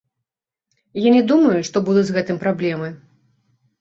[1.01, 2.89] Я не думаю, што будуць з гэтым праблемы.